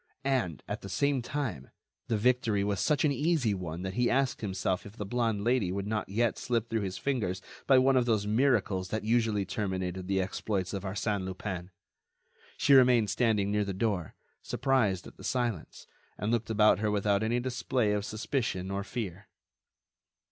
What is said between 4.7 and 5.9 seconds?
if the blonde Lady would